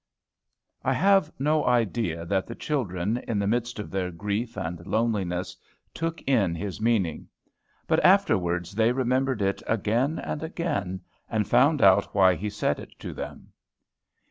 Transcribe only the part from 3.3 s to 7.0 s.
the midst of their grief and loneliness, took in his